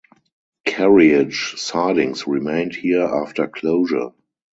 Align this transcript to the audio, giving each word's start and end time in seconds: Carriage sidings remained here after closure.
Carriage 0.65 1.53
sidings 1.61 2.25
remained 2.25 2.73
here 2.75 3.03
after 3.05 3.45
closure. 3.45 4.09